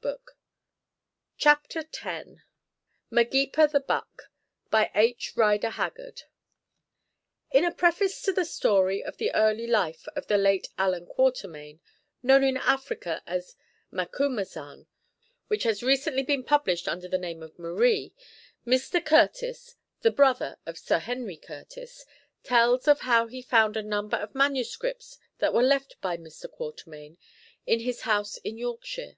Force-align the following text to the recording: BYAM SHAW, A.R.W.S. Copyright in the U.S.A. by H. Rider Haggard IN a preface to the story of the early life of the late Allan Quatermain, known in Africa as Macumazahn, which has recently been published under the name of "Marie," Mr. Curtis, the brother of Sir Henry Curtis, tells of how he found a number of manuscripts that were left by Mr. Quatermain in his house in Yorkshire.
BYAM 0.00 0.14
SHAW, 1.38 1.50
A.R.W.S. 1.50 1.66
Copyright 1.72 2.22
in 2.24 2.40
the 3.10 3.50
U.S.A. 3.58 4.04
by 4.70 4.88
H. 4.94 5.32
Rider 5.34 5.70
Haggard 5.70 6.22
IN 7.50 7.64
a 7.64 7.74
preface 7.74 8.22
to 8.22 8.32
the 8.32 8.44
story 8.44 9.02
of 9.02 9.16
the 9.16 9.34
early 9.34 9.66
life 9.66 10.06
of 10.14 10.28
the 10.28 10.38
late 10.38 10.68
Allan 10.78 11.06
Quatermain, 11.06 11.80
known 12.22 12.44
in 12.44 12.56
Africa 12.58 13.22
as 13.26 13.56
Macumazahn, 13.92 14.86
which 15.48 15.64
has 15.64 15.82
recently 15.82 16.22
been 16.22 16.44
published 16.44 16.86
under 16.86 17.08
the 17.08 17.18
name 17.18 17.42
of 17.42 17.58
"Marie," 17.58 18.14
Mr. 18.64 19.04
Curtis, 19.04 19.74
the 20.02 20.12
brother 20.12 20.58
of 20.64 20.78
Sir 20.78 21.00
Henry 21.00 21.36
Curtis, 21.36 22.06
tells 22.44 22.86
of 22.86 23.00
how 23.00 23.26
he 23.26 23.42
found 23.42 23.76
a 23.76 23.82
number 23.82 24.16
of 24.16 24.32
manuscripts 24.32 25.18
that 25.38 25.52
were 25.52 25.60
left 25.64 25.96
by 26.00 26.16
Mr. 26.16 26.48
Quatermain 26.48 27.18
in 27.66 27.80
his 27.80 28.02
house 28.02 28.36
in 28.44 28.56
Yorkshire. 28.56 29.16